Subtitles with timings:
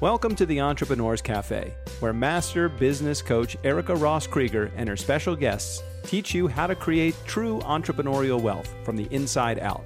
[0.00, 5.34] Welcome to the Entrepreneurs Cafe, where master business coach Erica Ross Krieger and her special
[5.34, 9.82] guests teach you how to create true entrepreneurial wealth from the inside out.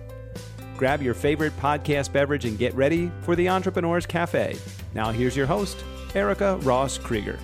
[0.77, 4.59] Grab your favorite podcast beverage and get ready for the Entrepreneurs Cafe.
[4.93, 5.83] Now, here's your host,
[6.15, 7.39] Erica Ross Krieger.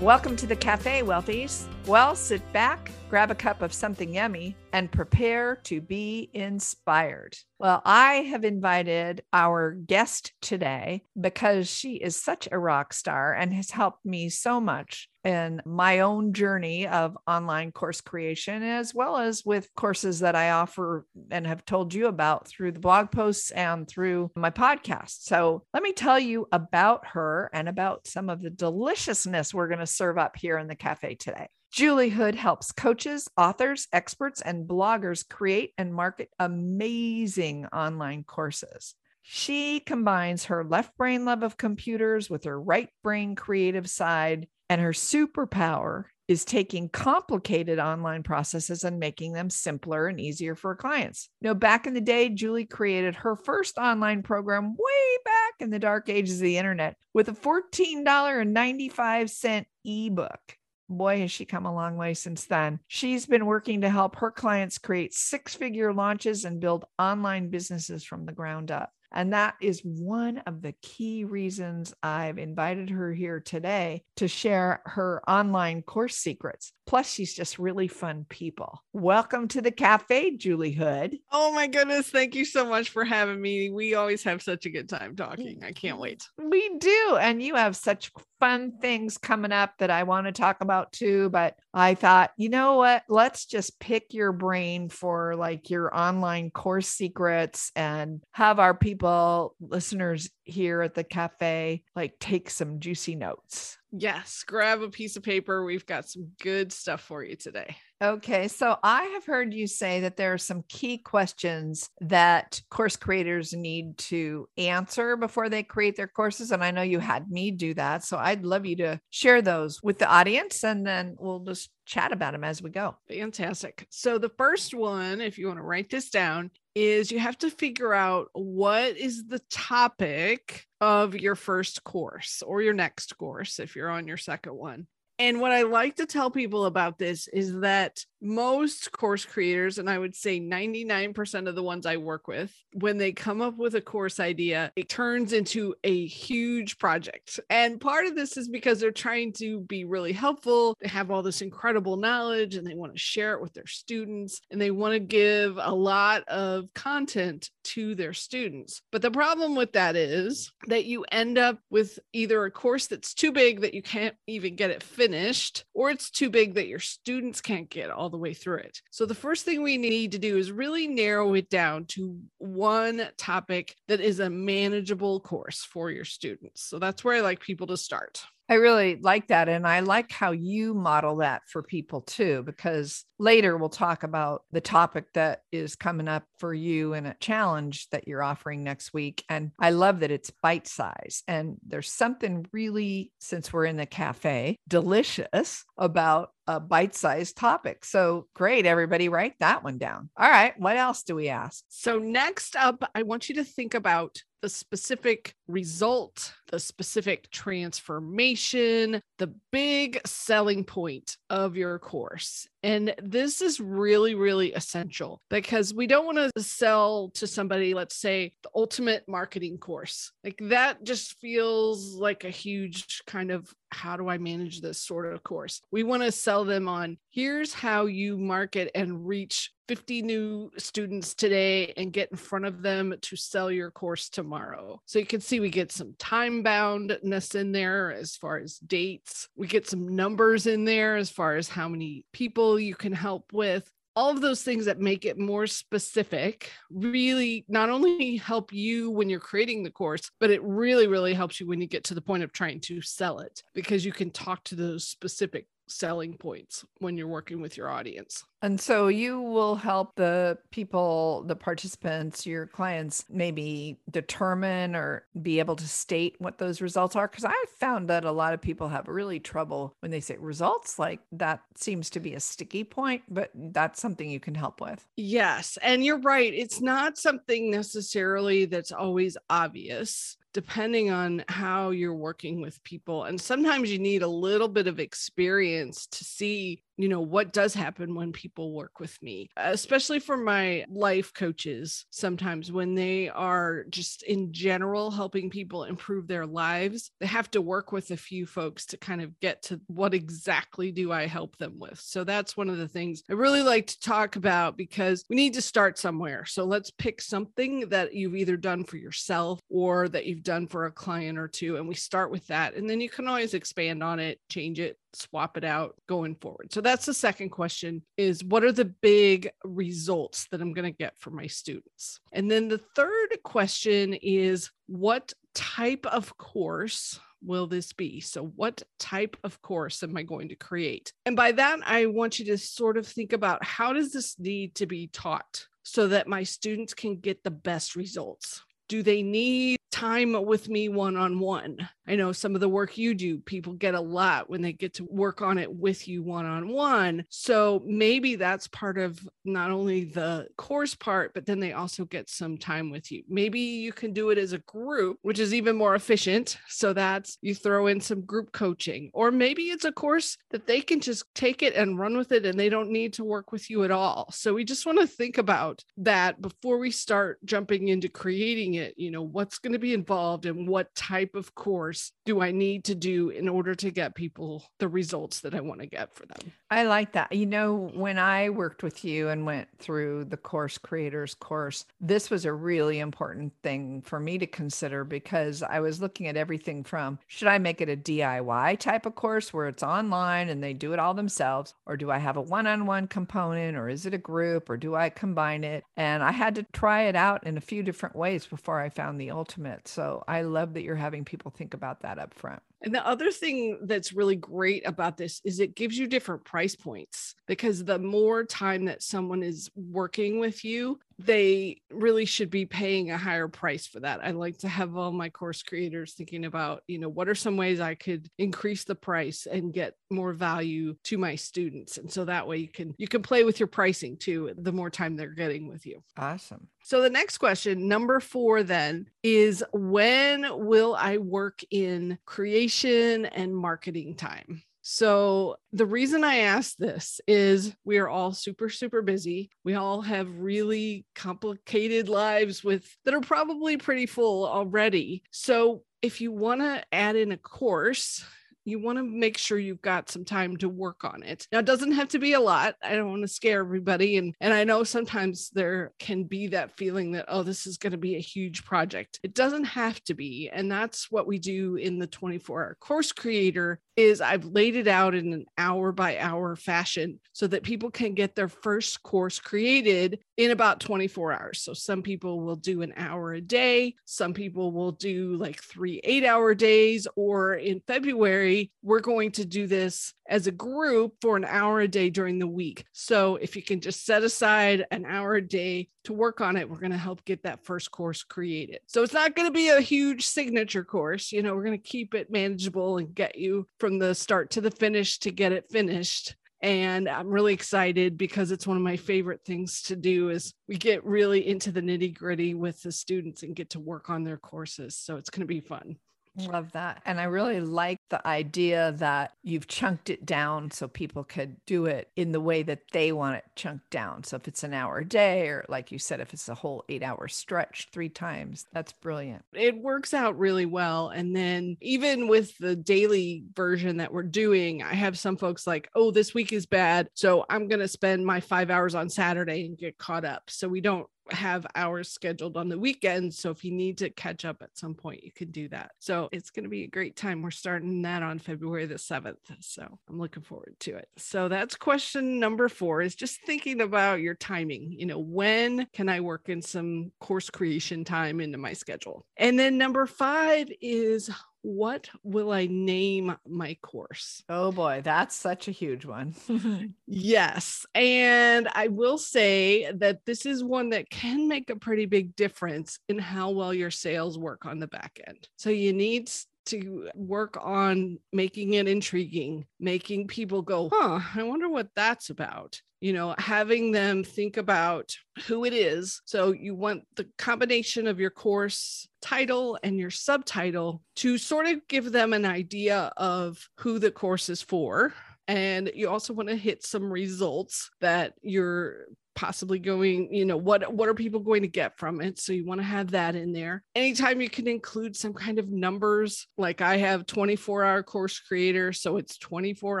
[0.00, 1.66] Welcome to the Cafe, Wealthies.
[1.88, 7.36] Well, sit back, grab a cup of something yummy, and prepare to be inspired.
[7.58, 13.52] Well, I have invited our guest today because she is such a rock star and
[13.52, 19.16] has helped me so much in my own journey of online course creation, as well
[19.16, 23.50] as with courses that I offer and have told you about through the blog posts
[23.50, 25.24] and through my podcast.
[25.24, 29.80] So, let me tell you about her and about some of the deliciousness we're going
[29.80, 31.48] to serve up here in the cafe today.
[31.72, 38.94] Julie Hood helps coaches, authors, experts, and bloggers create and market amazing online courses.
[39.22, 44.82] She combines her left brain love of computers with her right brain creative side, and
[44.82, 51.30] her superpower is taking complicated online processes and making them simpler and easier for clients.
[51.40, 55.78] Know, back in the day, Julie created her first online program way back in the
[55.78, 60.58] dark ages of the internet with a $14.95 ebook
[60.92, 62.80] boy, has she come a long way since then.
[62.86, 68.04] She's been working to help her clients create six figure launches and build online businesses
[68.04, 68.92] from the ground up.
[69.14, 74.82] And that is one of the key reasons I've invited her here today to share
[74.86, 76.72] her online course secrets.
[76.86, 78.82] Plus, she's just really fun people.
[78.92, 81.18] Welcome to the cafe, Julie Hood.
[81.30, 82.10] Oh my goodness.
[82.10, 83.70] Thank you so much for having me.
[83.70, 85.62] We always have such a good time talking.
[85.64, 86.28] I can't wait.
[86.38, 87.18] We do.
[87.20, 91.30] And you have such fun things coming up that I want to talk about too.
[91.30, 93.02] But I thought, you know what?
[93.08, 99.56] Let's just pick your brain for like your online course secrets and have our people,
[99.60, 103.78] listeners here at the cafe, like take some juicy notes.
[103.90, 105.64] Yes, grab a piece of paper.
[105.64, 107.76] We've got some good stuff for you today.
[108.02, 112.96] Okay, so I have heard you say that there are some key questions that course
[112.96, 116.50] creators need to answer before they create their courses.
[116.50, 118.02] And I know you had me do that.
[118.02, 122.10] So I'd love you to share those with the audience and then we'll just chat
[122.10, 122.96] about them as we go.
[123.08, 123.86] Fantastic.
[123.90, 127.50] So the first one, if you want to write this down, is you have to
[127.50, 133.76] figure out what is the topic of your first course or your next course if
[133.76, 134.88] you're on your second one.
[135.18, 139.90] And what I like to tell people about this is that most course creators, and
[139.90, 143.74] I would say 99% of the ones I work with, when they come up with
[143.74, 147.40] a course idea, it turns into a huge project.
[147.50, 150.76] And part of this is because they're trying to be really helpful.
[150.80, 154.40] They have all this incredible knowledge and they want to share it with their students
[154.50, 158.82] and they want to give a lot of content to their students.
[158.92, 163.14] But the problem with that is that you end up with either a course that's
[163.14, 166.78] too big that you can't even get it finished, or it's too big that your
[166.78, 168.80] students can't get all the way through it.
[168.90, 173.08] So the first thing we need to do is really narrow it down to one
[173.16, 176.62] topic that is a manageable course for your students.
[176.62, 178.22] So that's where I like people to start.
[178.48, 179.48] I really like that.
[179.48, 184.42] And I like how you model that for people too, because later we'll talk about
[184.50, 188.92] the topic that is coming up for you in a challenge that you're offering next
[188.92, 189.24] week.
[189.28, 191.22] And I love that it's bite size.
[191.28, 197.84] And there's something really, since we're in the cafe, delicious about a bite sized topic.
[197.84, 200.10] So great, everybody, write that one down.
[200.16, 200.58] All right.
[200.58, 201.64] What else do we ask?
[201.68, 209.00] So, next up, I want you to think about the specific result, the specific transformation,
[209.18, 212.48] the big selling point of your course.
[212.64, 217.96] And this is really, really essential because we don't want to sell to somebody, let's
[217.96, 220.12] say, the ultimate marketing course.
[220.24, 225.12] Like that just feels like a huge kind of how do I manage this sort
[225.12, 225.60] of course?
[225.70, 231.14] We want to sell them on here's how you market and reach 50 new students
[231.14, 234.80] today and get in front of them to sell your course tomorrow.
[234.86, 239.28] So you can see we get some time boundness in there as far as dates.
[239.36, 243.32] We get some numbers in there as far as how many people you can help
[243.32, 248.90] with all of those things that make it more specific really not only help you
[248.90, 251.94] when you're creating the course, but it really, really helps you when you get to
[251.94, 256.14] the point of trying to sell it because you can talk to those specific selling
[256.14, 258.24] points when you're working with your audience.
[258.42, 265.38] And so you will help the people, the participants, your clients maybe determine or be
[265.38, 267.06] able to state what those results are.
[267.06, 270.78] Cause I found that a lot of people have really trouble when they say results,
[270.78, 274.84] like that seems to be a sticky point, but that's something you can help with.
[274.96, 275.56] Yes.
[275.62, 276.34] And you're right.
[276.34, 283.04] It's not something necessarily that's always obvious depending on how you're working with people.
[283.04, 287.54] And sometimes you need a little bit of experience to see you know what does
[287.54, 293.64] happen when people work with me especially for my life coaches sometimes when they are
[293.70, 298.26] just in general helping people improve their lives they have to work with a few
[298.26, 301.78] folks to kind of get to what exactly do i help them with.
[301.78, 305.34] So that's one of the things i really like to talk about because we need
[305.34, 306.24] to start somewhere.
[306.24, 310.66] So let's pick something that you've either done for yourself or that you've done for
[310.66, 313.82] a client or two and we start with that and then you can always expand
[313.82, 316.52] on it change it swap it out going forward.
[316.52, 320.76] So that's the second question is what are the big results that I'm going to
[320.76, 322.00] get for my students?
[322.12, 328.00] And then the third question is what type of course will this be?
[328.00, 330.92] So, what type of course am I going to create?
[331.06, 334.54] And by that, I want you to sort of think about how does this need
[334.56, 338.42] to be taught so that my students can get the best results?
[338.72, 341.68] Do they need time with me one on one?
[341.86, 344.74] I know some of the work you do, people get a lot when they get
[344.74, 347.04] to work on it with you one on one.
[347.08, 352.08] So maybe that's part of not only the course part, but then they also get
[352.08, 353.02] some time with you.
[353.08, 356.38] Maybe you can do it as a group, which is even more efficient.
[356.46, 360.60] So that's you throw in some group coaching, or maybe it's a course that they
[360.60, 363.50] can just take it and run with it and they don't need to work with
[363.50, 364.08] you at all.
[364.12, 368.61] So we just want to think about that before we start jumping into creating it.
[368.76, 372.30] You know, what's going to be involved and what type of course course do I
[372.30, 375.94] need to do in order to get people the results that I want to get
[375.94, 376.32] for them?
[376.52, 377.12] I like that.
[377.12, 382.10] You know, when I worked with you and went through the course creators course, this
[382.10, 386.62] was a really important thing for me to consider because I was looking at everything
[386.62, 390.52] from should I make it a DIY type of course where it's online and they
[390.52, 393.86] do it all themselves, or do I have a one on one component, or is
[393.86, 395.64] it a group, or do I combine it?
[395.78, 399.00] And I had to try it out in a few different ways before I found
[399.00, 399.68] the ultimate.
[399.68, 402.42] So I love that you're having people think about that up front.
[402.62, 406.56] And the other thing that's really great about this is it gives you different price
[406.56, 412.44] points because the more time that someone is working with you, they really should be
[412.44, 414.00] paying a higher price for that.
[414.02, 417.36] I like to have all my course creators thinking about, you know, what are some
[417.36, 421.78] ways I could increase the price and get more value to my students.
[421.78, 424.68] And so that way you can you can play with your pricing too the more
[424.68, 425.80] time they're getting with you.
[425.96, 426.48] Awesome.
[426.64, 433.36] So the next question, number 4 then, is when will I work in creation and
[433.36, 434.42] marketing time?
[434.62, 439.30] So, the reason I ask this is we are all super, super busy.
[439.42, 445.02] We all have really complicated lives with that are probably pretty full already.
[445.10, 448.04] So, if you want to add in a course,
[448.44, 451.26] you want to make sure you've got some time to work on it.
[451.32, 452.56] Now, it doesn't have to be a lot.
[452.62, 453.96] I don't want to scare everybody.
[453.96, 457.72] And, and I know sometimes there can be that feeling that, oh, this is going
[457.72, 459.00] to be a huge project.
[459.02, 460.30] It doesn't have to be.
[460.32, 464.68] And that's what we do in the 24 hour course creator is I've laid it
[464.68, 469.18] out in an hour by hour fashion so that people can get their first course
[469.18, 471.40] created in about 24 hours.
[471.40, 475.80] So some people will do an hour a day, some people will do like 3
[475.86, 481.24] 8-hour days or in February we're going to do this as a group for an
[481.24, 482.64] hour a day during the week.
[482.72, 486.48] So if you can just set aside an hour a day to work on it,
[486.48, 488.60] we're going to help get that first course created.
[488.66, 491.12] So it's not going to be a huge signature course.
[491.12, 494.40] You know, we're going to keep it manageable and get you from the start to
[494.40, 496.14] the finish to get it finished.
[496.42, 500.56] And I'm really excited because it's one of my favorite things to do is we
[500.56, 504.16] get really into the nitty gritty with the students and get to work on their
[504.16, 504.76] courses.
[504.76, 505.76] So it's going to be fun.
[506.14, 506.82] Love that.
[506.84, 511.64] And I really like the idea that you've chunked it down so people could do
[511.64, 514.04] it in the way that they want it chunked down.
[514.04, 516.64] So if it's an hour a day, or like you said, if it's a whole
[516.68, 519.24] eight hour stretch three times, that's brilliant.
[519.32, 520.90] It works out really well.
[520.90, 525.70] And then even with the daily version that we're doing, I have some folks like,
[525.74, 526.88] oh, this week is bad.
[526.92, 530.24] So I'm going to spend my five hours on Saturday and get caught up.
[530.28, 533.18] So we don't have hours scheduled on the weekends.
[533.18, 535.72] So if you need to catch up at some point, you can do that.
[535.78, 537.22] So it's going to be a great time.
[537.22, 539.16] We're starting that on February the 7th.
[539.40, 540.88] So I'm looking forward to it.
[540.96, 544.72] So that's question number four is just thinking about your timing.
[544.72, 549.06] You know, when can I work in some course creation time into my schedule?
[549.16, 551.10] And then number five is
[551.42, 554.22] what will I name my course?
[554.28, 556.14] Oh boy, that's such a huge one.
[556.86, 557.66] yes.
[557.74, 562.78] And I will say that this is one that can make a pretty big difference
[562.88, 565.28] in how well your sales work on the back end.
[565.36, 566.10] So you need
[566.46, 572.60] to work on making it intriguing, making people go, huh, I wonder what that's about.
[572.82, 574.92] You know, having them think about
[575.28, 576.02] who it is.
[576.04, 581.60] So you want the combination of your course title and your subtitle to sort of
[581.68, 584.92] give them an idea of who the course is for.
[585.28, 590.72] And you also want to hit some results that you're possibly going you know what
[590.72, 592.18] what are people going to get from it?
[592.18, 593.62] So you want to have that in there.
[593.74, 598.72] Anytime you can include some kind of numbers like i have 24 hour course creator
[598.72, 599.80] so it's 24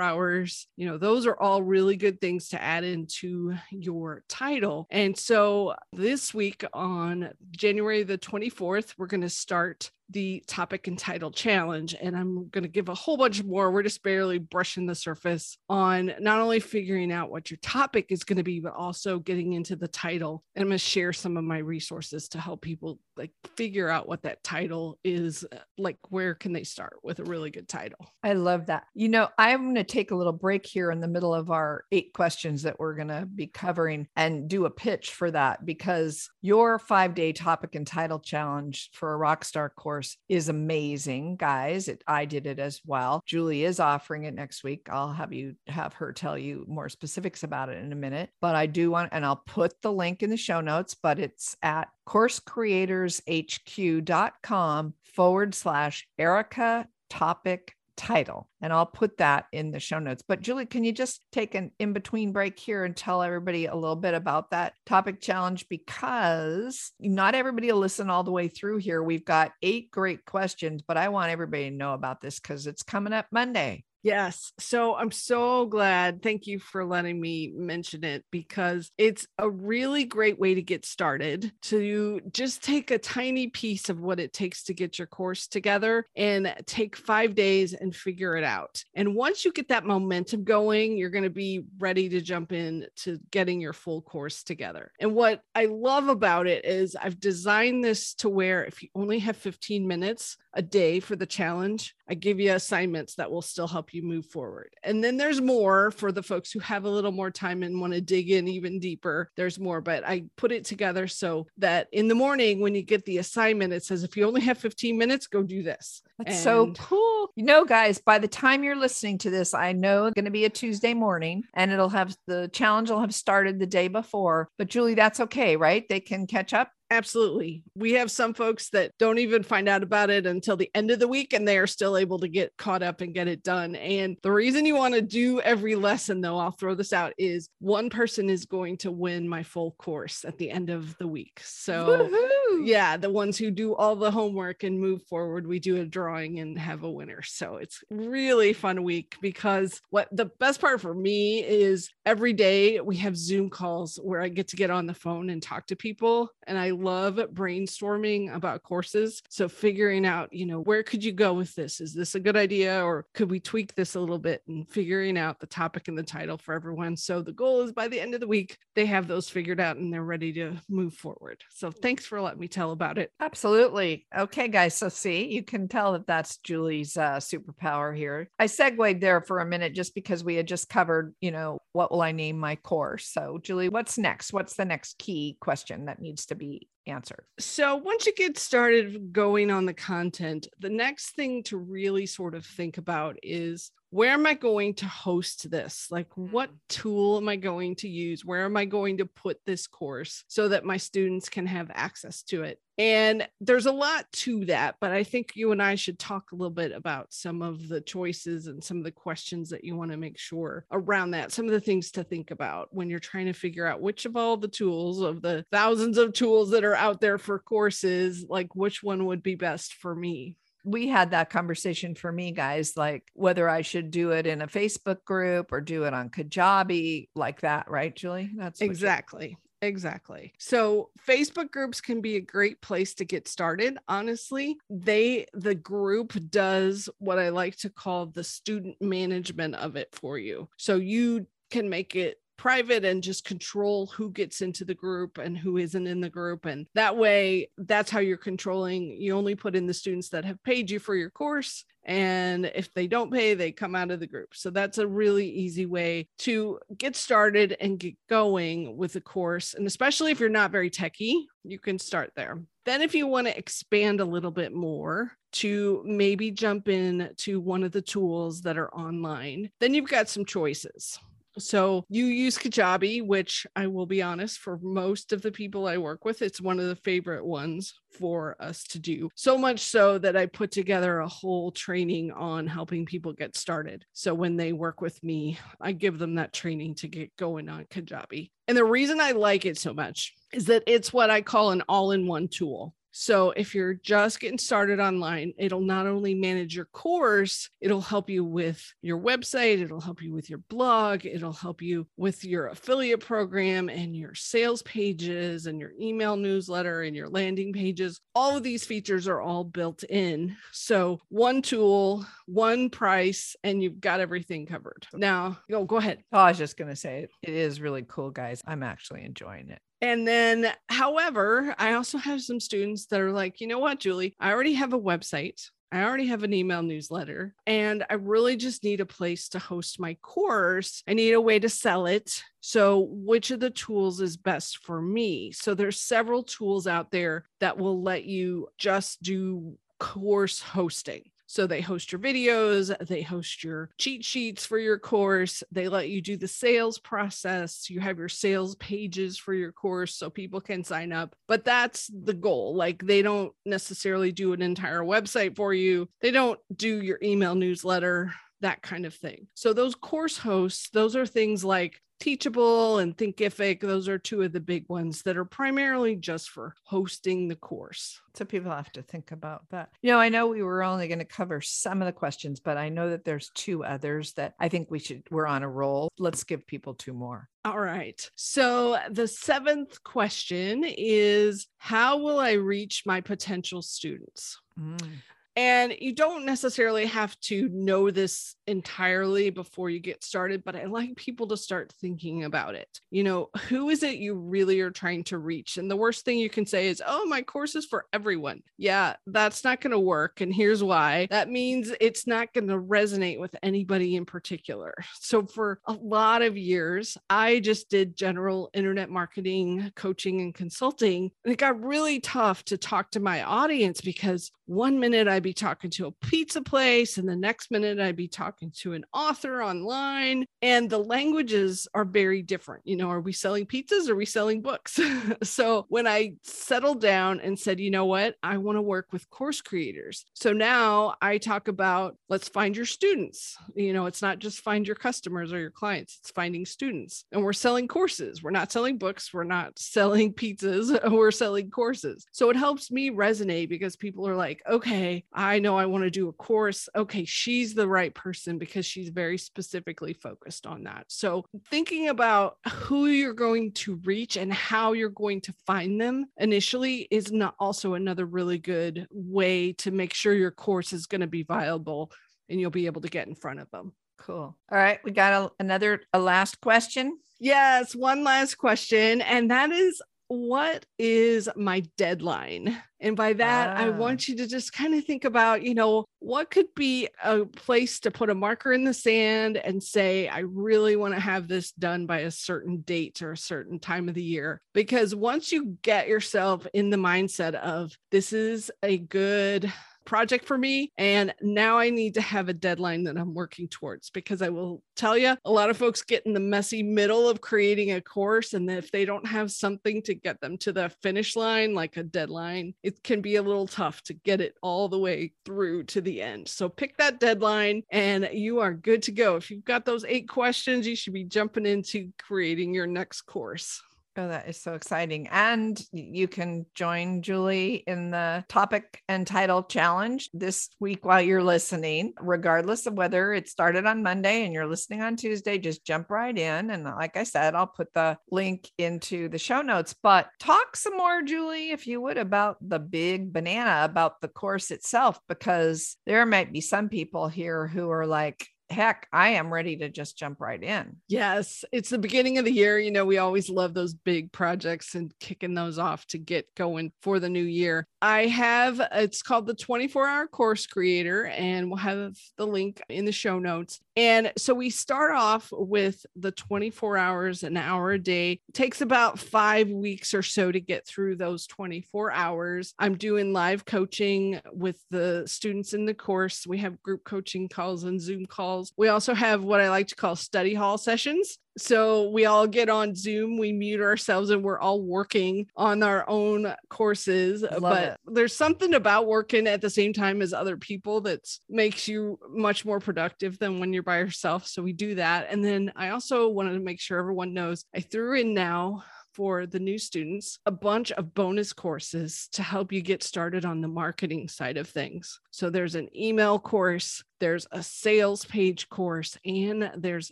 [0.00, 4.86] hours you know those are all really good things to add into your title.
[4.90, 10.98] And so this week on january the 24th we're going to start the topic and
[10.98, 11.94] title challenge.
[12.00, 13.70] And I'm going to give a whole bunch more.
[13.70, 18.24] We're just barely brushing the surface on not only figuring out what your topic is
[18.24, 20.44] going to be, but also getting into the title.
[20.54, 24.08] And I'm going to share some of my resources to help people like figure out
[24.08, 25.44] what that title is.
[25.50, 28.06] Uh, like, where can they start with a really good title?
[28.22, 28.84] I love that.
[28.94, 31.84] You know, I'm going to take a little break here in the middle of our
[31.92, 36.30] eight questions that we're going to be covering and do a pitch for that because
[36.40, 41.86] your five day topic and title challenge for a rockstar course course is amazing, guys.
[41.86, 43.22] It, I did it as well.
[43.24, 44.88] Julie is offering it next week.
[44.90, 48.30] I'll have you have her tell you more specifics about it in a minute.
[48.40, 51.56] But I do want, and I'll put the link in the show notes, but it's
[51.62, 58.48] at coursecreatorshq.com forward slash Erica topic title.
[58.60, 60.22] And I'll put that in the show notes.
[60.26, 63.74] But Julie, can you just take an in between break here and tell everybody a
[63.74, 65.68] little bit about that topic challenge?
[65.68, 69.02] Because not everybody will listen all the way through here.
[69.02, 72.82] We've got eight great questions, but I want everybody to know about this because it's
[72.82, 73.84] coming up Monday.
[74.02, 74.52] Yes.
[74.58, 76.22] So I'm so glad.
[76.22, 80.84] Thank you for letting me mention it because it's a really great way to get
[80.84, 85.46] started to just take a tiny piece of what it takes to get your course
[85.46, 88.82] together and take five days and figure it out.
[88.94, 92.86] And once you get that momentum going, you're going to be ready to jump in
[92.96, 94.90] to getting your full course together.
[94.98, 99.20] And what I love about it is I've designed this to where if you only
[99.20, 103.66] have 15 minutes a day for the challenge, I give you assignments that will still
[103.66, 104.74] help you move forward.
[104.82, 107.94] And then there's more for the folks who have a little more time and want
[107.94, 109.30] to dig in even deeper.
[109.34, 113.06] There's more, but I put it together so that in the morning when you get
[113.06, 116.02] the assignment, it says if you only have 15 minutes, go do this.
[116.18, 117.30] That's and so cool.
[117.34, 120.30] You know, guys, by the time you're listening to this, I know it's going to
[120.30, 124.50] be a Tuesday morning and it'll have the challenge will have started the day before.
[124.58, 125.88] But Julie, that's okay, right?
[125.88, 126.72] They can catch up.
[126.92, 127.64] Absolutely.
[127.74, 130.98] We have some folks that don't even find out about it until the end of
[130.98, 133.76] the week and they are still able to get caught up and get it done.
[133.76, 137.48] And the reason you want to do every lesson, though, I'll throw this out is
[137.60, 141.40] one person is going to win my full course at the end of the week.
[141.42, 142.64] So, Woo-hoo!
[142.66, 146.40] yeah, the ones who do all the homework and move forward, we do a drawing
[146.40, 147.22] and have a winner.
[147.22, 152.80] So it's really fun week because what the best part for me is every day
[152.80, 155.76] we have Zoom calls where I get to get on the phone and talk to
[155.76, 156.28] people.
[156.46, 159.22] And I love brainstorming about courses.
[159.28, 161.80] So figuring out, you know, where could you go with this?
[161.80, 165.18] Is this a good idea or could we tweak this a little bit and figuring
[165.18, 166.96] out the topic and the title for everyone.
[166.96, 169.76] So the goal is by the end of the week, they have those figured out
[169.76, 171.42] and they're ready to move forward.
[171.50, 173.10] So thanks for letting me tell about it.
[173.20, 174.06] Absolutely.
[174.16, 174.74] Okay, guys.
[174.74, 178.28] So see, you can tell that that's Julie's uh, superpower here.
[178.38, 181.90] I segued there for a minute just because we had just covered, you know, what
[181.90, 183.06] will I name my course?
[183.06, 184.32] So, Julie, what's next?
[184.32, 187.24] What's the next key question that needs to be answered?
[187.38, 192.34] So, once you get started going on the content, the next thing to really sort
[192.34, 195.88] of think about is where am I going to host this?
[195.90, 196.56] Like, what mm.
[196.70, 198.24] tool am I going to use?
[198.24, 202.22] Where am I going to put this course so that my students can have access
[202.24, 202.58] to it?
[202.78, 206.34] And there's a lot to that, but I think you and I should talk a
[206.34, 209.90] little bit about some of the choices and some of the questions that you want
[209.90, 213.26] to make sure around that, some of the things to think about when you're trying
[213.26, 216.74] to figure out which of all the tools, of the thousands of tools that are
[216.74, 221.30] out there for courses, like which one would be best for me we had that
[221.30, 225.60] conversation for me, guys, like whether I should do it in a Facebook group or
[225.60, 228.30] do it on Kajabi, like that, right, Julie?
[228.36, 229.36] That's exactly.
[229.62, 230.32] Exactly.
[230.38, 233.78] So Facebook groups can be a great place to get started.
[233.88, 239.88] Honestly, they the group does what I like to call the student management of it
[239.92, 240.48] for you.
[240.56, 245.36] So you can make it private and just control who gets into the group and
[245.36, 246.44] who isn't in the group.
[246.44, 249.00] And that way, that's how you're controlling.
[249.00, 251.64] You only put in the students that have paid you for your course.
[251.84, 254.34] And if they don't pay, they come out of the group.
[254.34, 259.54] So that's a really easy way to get started and get going with a course.
[259.54, 262.40] And especially if you're not very techy, you can start there.
[262.64, 267.40] Then, if you want to expand a little bit more to maybe jump in to
[267.40, 270.98] one of the tools that are online, then you've got some choices.
[271.38, 275.78] So you use Kajabi, which I will be honest, for most of the people I
[275.78, 279.08] work with, it's one of the favorite ones for us to do.
[279.14, 283.84] So much so that I put together a whole training on helping people get started.
[283.92, 287.64] So when they work with me, I give them that training to get going on
[287.66, 288.30] Kajabi.
[288.48, 291.62] And the reason I like it so much is that it's what I call an
[291.68, 292.74] all in one tool.
[292.92, 298.10] So if you're just getting started online, it'll not only manage your course, it'll help
[298.10, 302.48] you with your website, it'll help you with your blog, it'll help you with your
[302.48, 308.00] affiliate program and your sales pages and your email newsletter and your landing pages.
[308.14, 310.36] All of these features are all built in.
[310.52, 314.86] So one tool, one price, and you've got everything covered.
[314.92, 316.02] Now, go go ahead.
[316.12, 318.42] Oh, I was just going to say it is really cool, guys.
[318.46, 319.60] I'm actually enjoying it.
[319.82, 324.14] And then, however, I also have some students that are like, you know what, Julie,
[324.20, 325.50] I already have a website.
[325.72, 329.80] I already have an email newsletter and I really just need a place to host
[329.80, 330.82] my course.
[330.86, 332.22] I need a way to sell it.
[332.40, 335.32] So, which of the tools is best for me?
[335.32, 341.11] So, there's several tools out there that will let you just do course hosting.
[341.32, 345.88] So they host your videos, they host your cheat sheets for your course, they let
[345.88, 347.70] you do the sales process.
[347.70, 351.16] You have your sales pages for your course so people can sign up.
[351.28, 352.54] But that's the goal.
[352.54, 357.34] Like they don't necessarily do an entire website for you, they don't do your email
[357.34, 358.12] newsletter
[358.42, 359.28] that kind of thing.
[359.32, 363.60] So those course hosts, those are things like Teachable and Thinkific.
[363.60, 368.00] Those are two of the big ones that are primarily just for hosting the course.
[368.14, 369.70] So people have to think about that.
[369.82, 372.56] You know, I know we were only going to cover some of the questions, but
[372.56, 375.92] I know that there's two others that I think we should, we're on a roll.
[375.96, 377.28] Let's give people two more.
[377.44, 378.10] All right.
[378.16, 384.40] So the seventh question is How will I reach my potential students?
[384.58, 384.88] Mm.
[385.36, 390.64] And you don't necessarily have to know this entirely before you get started, but I
[390.64, 392.80] like people to start thinking about it.
[392.90, 395.56] You know, who is it you really are trying to reach?
[395.56, 398.42] And the worst thing you can say is, oh, my course is for everyone.
[398.58, 400.20] Yeah, that's not going to work.
[400.20, 404.74] And here's why that means it's not going to resonate with anybody in particular.
[405.00, 411.10] So for a lot of years, I just did general internet marketing, coaching, and consulting.
[411.24, 415.26] And it got really tough to talk to my audience because one minute I I'd
[415.26, 418.84] be talking to a pizza place, and the next minute I'd be talking to an
[418.92, 420.26] author online.
[420.42, 422.62] And the languages are very different.
[422.66, 423.88] You know, are we selling pizzas?
[423.88, 424.80] Or are we selling books?
[425.22, 429.08] so when I settled down and said, you know what, I want to work with
[429.10, 430.04] course creators.
[430.12, 433.36] So now I talk about let's find your students.
[433.54, 437.04] You know, it's not just find your customers or your clients, it's finding students.
[437.12, 438.24] And we're selling courses.
[438.24, 439.14] We're not selling books.
[439.14, 440.90] We're not selling pizzas.
[440.90, 442.06] We're selling courses.
[442.10, 445.90] So it helps me resonate because people are like, okay, I know I want to
[445.90, 446.68] do a course.
[446.74, 450.86] Okay, she's the right person because she's very specifically focused on that.
[450.88, 456.06] So, thinking about who you're going to reach and how you're going to find them
[456.16, 461.00] initially is not also another really good way to make sure your course is going
[461.02, 461.92] to be viable
[462.28, 463.72] and you'll be able to get in front of them.
[463.98, 464.36] Cool.
[464.50, 466.98] All right, we got a, another a last question.
[467.20, 469.80] Yes, one last question and that is
[470.12, 472.60] what is my deadline?
[472.80, 473.60] And by that, ah.
[473.62, 477.24] I want you to just kind of think about, you know, what could be a
[477.24, 481.28] place to put a marker in the sand and say, I really want to have
[481.28, 484.42] this done by a certain date or a certain time of the year.
[484.52, 489.50] Because once you get yourself in the mindset of this is a good
[489.84, 490.72] project for me.
[490.78, 494.62] And now I need to have a deadline that I'm working towards because I will
[494.76, 498.34] tell you, a lot of folks get in the messy middle of creating a course.
[498.34, 501.82] And if they don't have something to get them to the finish line, like a
[501.82, 505.80] deadline, it can be a little tough to get it all the way through to
[505.80, 506.28] the end.
[506.28, 509.16] So pick that deadline and you are good to go.
[509.16, 513.62] If you've got those eight questions, you should be jumping into creating your next course.
[513.94, 515.06] Oh, that is so exciting.
[515.10, 521.22] And you can join Julie in the topic and title challenge this week while you're
[521.22, 525.90] listening, regardless of whether it started on Monday and you're listening on Tuesday, just jump
[525.90, 526.48] right in.
[526.48, 529.74] And uh, like I said, I'll put the link into the show notes.
[529.82, 534.50] But talk some more, Julie, if you would, about the big banana, about the course
[534.50, 539.56] itself, because there might be some people here who are like, heck, I am ready
[539.56, 540.76] to just jump right in.
[540.88, 542.58] Yes, it's the beginning of the year.
[542.58, 546.72] You know, we always love those big projects and kicking those off to get going
[546.82, 547.66] for the new year.
[547.80, 552.84] I have it's called the 24 hour course creator, and we'll have the link in
[552.84, 553.60] the show notes.
[553.74, 558.20] And so we start off with the 24 hours, an hour a day.
[558.28, 562.54] It takes about five weeks or so to get through those 24 hours.
[562.58, 566.26] I'm doing live coaching with the students in the course.
[566.26, 569.76] We have group coaching calls and Zoom calls We also have what I like to
[569.76, 571.18] call study hall sessions.
[571.38, 575.88] So we all get on Zoom, we mute ourselves, and we're all working on our
[575.88, 577.22] own courses.
[577.22, 577.80] Love but it.
[577.86, 582.44] there's something about working at the same time as other people that makes you much
[582.44, 584.26] more productive than when you're by yourself.
[584.26, 585.06] So we do that.
[585.10, 589.26] And then I also wanted to make sure everyone knows I threw in now for
[589.26, 593.48] the new students a bunch of bonus courses to help you get started on the
[593.48, 595.00] marketing side of things.
[595.10, 599.90] So there's an email course, there's a sales page course, and there's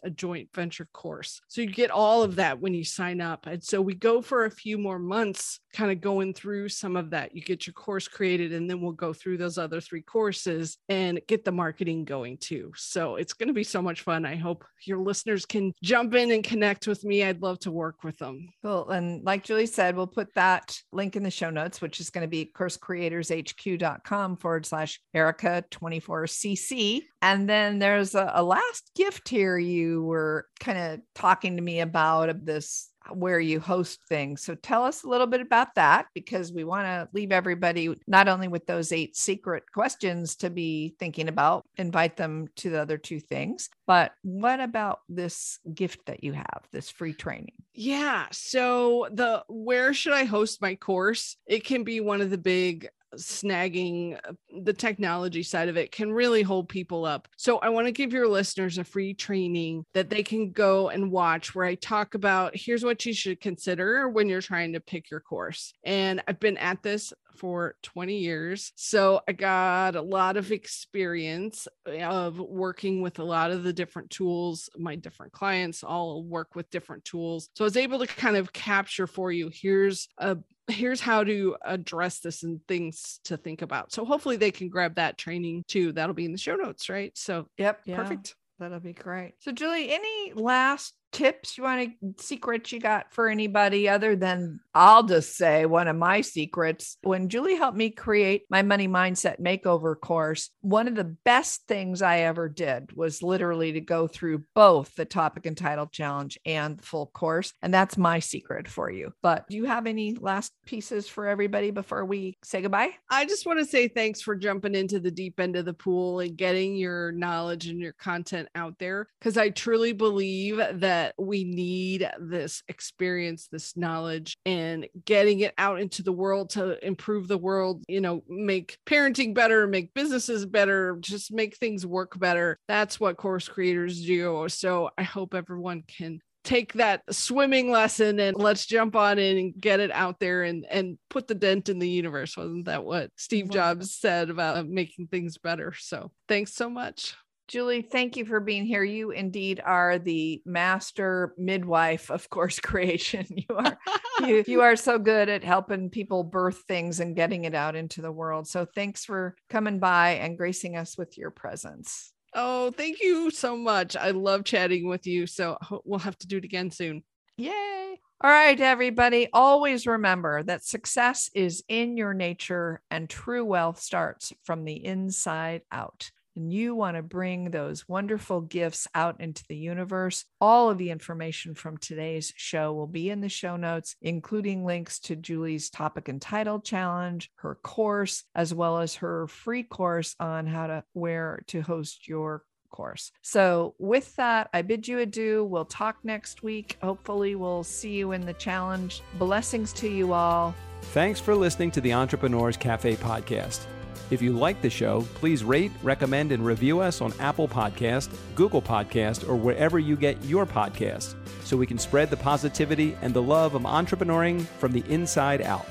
[0.05, 1.41] a joint venture course.
[1.49, 3.49] So you get all of that when you sign up.
[3.49, 7.11] And so we go for a few more months, kind of going through some of
[7.11, 7.35] that.
[7.35, 11.21] You get your course created, and then we'll go through those other three courses and
[11.27, 12.71] get the marketing going too.
[12.77, 14.25] So it's going to be so much fun.
[14.25, 17.25] I hope your listeners can jump in and connect with me.
[17.25, 18.51] I'd love to work with them.
[18.63, 18.89] Cool.
[18.91, 22.23] And like Julie said, we'll put that link in the show notes, which is going
[22.23, 27.00] to be coursecreatorshq.com forward slash Erica 24cc.
[27.23, 31.81] And then there's a, a last gift here you were kind of talking to me
[31.81, 34.43] about of this where you host things.
[34.43, 38.29] So tell us a little bit about that because we want to leave everybody not
[38.29, 42.99] only with those eight secret questions to be thinking about, invite them to the other
[42.99, 47.55] two things, but what about this gift that you have, this free training?
[47.75, 48.27] Yeah.
[48.33, 51.37] So the where should I host my course?
[51.47, 56.13] It can be one of the big snagging uh, the technology side of it can
[56.13, 57.29] really hold people up.
[57.37, 61.11] So I want to give your listeners a free training that they can go and
[61.11, 65.11] watch where I talk about here's what you should consider when you're trying to pick
[65.11, 65.73] your course.
[65.85, 68.73] And I've been at this for 20 years.
[68.77, 74.11] So I got a lot of experience of working with a lot of the different
[74.11, 74.69] tools.
[74.77, 77.49] My different clients all work with different tools.
[77.55, 80.39] So I was able to kind of capture for you here's a
[80.69, 83.93] here's how to address this and things to think about.
[83.93, 85.93] So hopefully they can grab that training too.
[85.93, 87.17] That'll be in the show notes, right?
[87.17, 87.85] So Yep.
[87.87, 88.37] perfect.
[88.61, 89.33] That'll be great.
[89.41, 94.61] So, Julie, any last tips you want to secrets you got for anybody other than
[94.75, 96.97] I'll just say one of my secrets.
[97.03, 102.03] When Julie helped me create my money mindset makeover course one of the best things
[102.03, 106.79] I ever did was literally to go through both the topic and title challenge and
[106.79, 109.13] the full course and that's my secret for you.
[109.23, 112.91] But do you have any last pieces for everybody before we say goodbye?
[113.11, 116.21] I just want to say thanks for jumping into the deep end of the pool
[116.21, 121.45] and getting your knowledge and your content out there because I truly believe that we
[121.45, 127.39] need this experience, this knowledge, and getting it out into the world to improve the
[127.39, 132.59] world, you know, make parenting better, make businesses better, just make things work better.
[132.69, 134.47] That's what course creators do.
[134.49, 139.55] So I hope everyone can take that swimming lesson and let's jump on in and
[139.61, 143.11] get it out there and and put the dent in the universe wasn't that what
[143.17, 147.15] steve jobs said about uh, making things better so thanks so much
[147.51, 148.85] Julie, thank you for being here.
[148.85, 153.27] You indeed are the master midwife of course creation.
[153.29, 153.77] You are
[154.21, 158.03] you, you are so good at helping people birth things and getting it out into
[158.03, 158.47] the world.
[158.47, 162.13] So thanks for coming by and gracing us with your presence.
[162.35, 166.37] oh thank you so much i love chatting with you so we'll have to do
[166.37, 167.03] it again soon
[167.41, 167.99] Yay.
[168.23, 169.29] All right, everybody.
[169.33, 175.63] Always remember that success is in your nature and true wealth starts from the inside
[175.73, 176.11] out.
[176.37, 180.25] And you want to bring those wonderful gifts out into the universe.
[180.41, 184.99] All of the information from today's show will be in the show notes, including links
[185.01, 190.47] to Julie's topic and title challenge, her course, as well as her free course on
[190.47, 193.13] how to where to host your course.
[193.23, 195.45] So, with that, I bid you adieu.
[195.45, 196.79] We'll talk next week.
[196.83, 199.03] Hopefully, we'll see you in the challenge.
[199.19, 200.55] Blessings to you all.
[200.83, 203.67] Thanks for listening to the Entrepreneurs Cafe podcast.
[204.11, 208.61] If you like the show, please rate, recommend, and review us on Apple Podcast, Google
[208.61, 213.23] Podcast, or wherever you get your podcasts so we can spread the positivity and the
[213.23, 215.67] love of entrepreneuring from the inside out.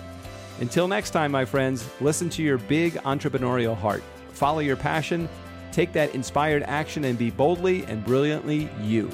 [0.62, 4.04] Until next time, my friends, listen to your big entrepreneurial heart.
[4.32, 5.28] Follow your passion,
[5.74, 9.10] take that inspired action, and be boldly and brilliantly you.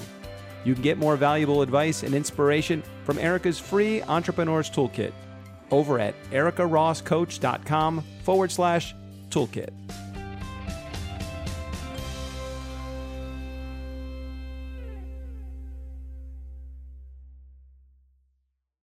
[0.65, 5.13] You can get more valuable advice and inspiration from Erica's free Entrepreneurs Toolkit
[5.71, 8.95] over at ericarosscoach.com forward slash
[9.35, 9.84] toolkit.